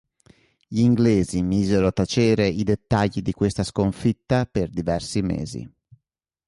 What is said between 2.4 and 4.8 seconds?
i dettagli di questa sconfitta per